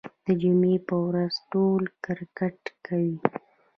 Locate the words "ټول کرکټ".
1.51-2.61